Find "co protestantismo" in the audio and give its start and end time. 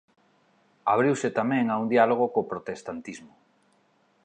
2.33-3.33